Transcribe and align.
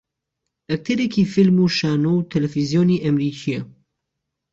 ئەکتەرێکی 0.69 1.29
فیلم 1.33 1.57
و 1.59 1.73
شانۆ 1.77 2.11
و 2.15 2.27
تەلەڤیزیۆنی 2.31 3.01
ئەمریکییە 3.05 3.61